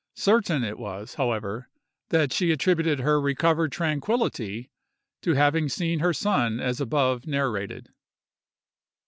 [0.15, 1.69] Certain it was, however,
[2.09, 4.71] that she attributed her recovered tranquillity
[5.21, 7.91] to having seen her son as above narrated.